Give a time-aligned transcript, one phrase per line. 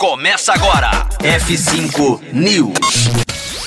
[0.00, 1.06] começa agora.
[1.18, 3.10] F5 News.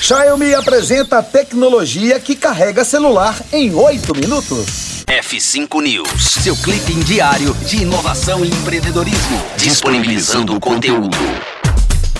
[0.00, 5.04] Xiaomi apresenta a tecnologia que carrega celular em 8 minutos.
[5.06, 11.16] F5 News, seu clipe diário de inovação e empreendedorismo, disponibilizando o conteúdo.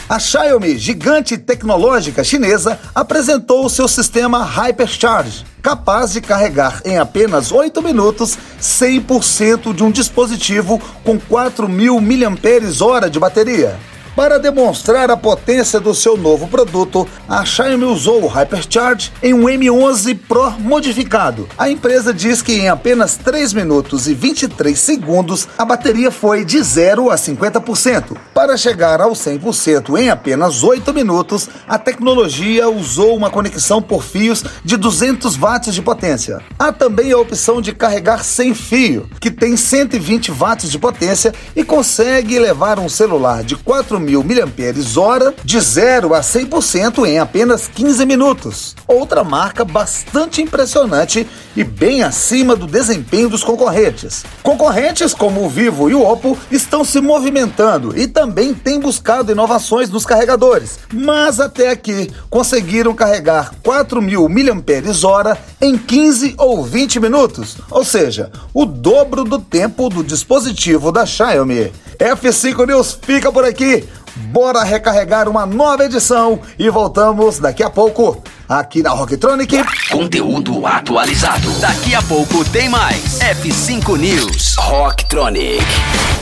[0.08, 7.82] A Xiaomi, gigante tecnológica chinesa, apresentou seu sistema Hypercharge, capaz de carregar em apenas 8
[7.82, 13.76] minutos 100% de um dispositivo com 4.000 mAh de bateria.
[14.16, 19.43] Para demonstrar a potência do seu novo produto, a Xiaomi usou o Hypercharge em um
[19.46, 21.48] M11 Pro modificado.
[21.58, 26.62] A empresa diz que em apenas 3 minutos e 23 segundos a bateria foi de
[26.62, 28.16] 0 a 50%.
[28.32, 34.44] Para chegar ao 100% em apenas 8 minutos, a tecnologia usou uma conexão por fios
[34.64, 36.41] de 200 watts de potência.
[36.56, 41.64] Há também a opção de carregar sem fio, que tem 120 watts de potência e
[41.64, 48.06] consegue levar um celular de 4 mil mAh de 0 a 100% em apenas 15
[48.06, 48.77] minutos.
[48.87, 54.25] Outra marca bastante impressionante e bem acima do desempenho dos concorrentes.
[54.43, 59.91] Concorrentes como o Vivo e o Oppo estão se movimentando e também têm buscado inovações
[59.91, 67.56] nos carregadores, mas até aqui conseguiram carregar 4 mil mAh em 15 ou 20 minutos,
[67.71, 71.73] ou seja, o dobro do tempo do dispositivo da Xiaomi.
[71.98, 73.84] F5 News fica por aqui.
[74.17, 79.65] Bora recarregar uma nova edição e voltamos daqui a pouco aqui na Rocktronic.
[79.91, 81.51] Conteúdo atualizado.
[81.61, 83.19] Daqui a pouco tem mais.
[83.19, 84.55] F5 News.
[84.56, 85.65] Rocktronic.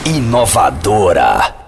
[0.07, 1.62] Inovadora.